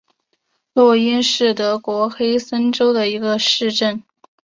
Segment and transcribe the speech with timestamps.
[0.73, 4.01] 洛因是德国黑森州的一个市镇。